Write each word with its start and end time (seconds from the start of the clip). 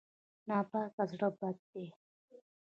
ناپاک 0.47 0.95
زړه 1.11 1.29
بد 1.39 1.57
دی. 1.71 1.85